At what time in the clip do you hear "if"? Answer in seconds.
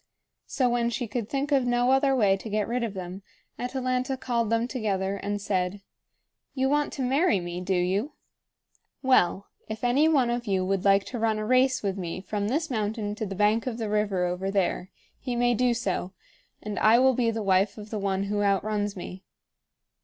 9.69-9.83